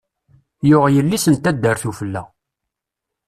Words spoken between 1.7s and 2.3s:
ufella.